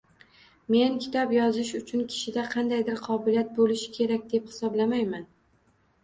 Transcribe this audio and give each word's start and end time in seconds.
Men 0.75 0.93
kitob 1.01 1.33
yozish 1.33 1.73
uchun 1.79 1.99
kishida 2.13 2.45
qandaydir 2.53 2.97
qobiliyat 3.07 3.51
bo’lishi 3.59 3.91
kerak, 3.99 4.25
deb 4.31 4.49
hisoblamayman 4.53 5.29